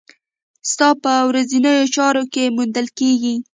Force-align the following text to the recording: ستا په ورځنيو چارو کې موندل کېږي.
ستا 0.71 0.87
په 1.03 1.11
ورځنيو 1.29 1.91
چارو 1.95 2.23
کې 2.33 2.53
موندل 2.55 2.87
کېږي. 2.99 3.35